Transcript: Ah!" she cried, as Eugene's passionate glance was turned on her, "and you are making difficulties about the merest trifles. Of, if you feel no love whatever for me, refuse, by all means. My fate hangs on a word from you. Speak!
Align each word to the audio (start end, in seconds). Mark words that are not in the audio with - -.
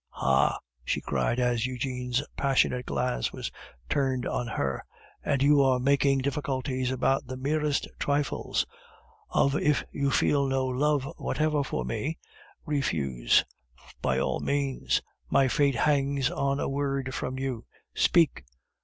Ah!" 0.15 0.57
she 0.83 0.99
cried, 0.99 1.39
as 1.39 1.67
Eugene's 1.67 2.23
passionate 2.35 2.87
glance 2.87 3.31
was 3.31 3.51
turned 3.87 4.25
on 4.25 4.47
her, 4.47 4.83
"and 5.23 5.43
you 5.43 5.61
are 5.61 5.79
making 5.79 6.17
difficulties 6.17 6.89
about 6.89 7.27
the 7.27 7.37
merest 7.37 7.87
trifles. 7.99 8.65
Of, 9.29 9.55
if 9.55 9.83
you 9.91 10.09
feel 10.09 10.47
no 10.47 10.65
love 10.65 11.03
whatever 11.17 11.63
for 11.63 11.85
me, 11.85 12.17
refuse, 12.65 13.45
by 14.01 14.17
all 14.17 14.39
means. 14.39 15.03
My 15.29 15.47
fate 15.47 15.75
hangs 15.75 16.31
on 16.31 16.59
a 16.59 16.67
word 16.67 17.13
from 17.13 17.37
you. 17.37 17.67
Speak! 17.93 18.43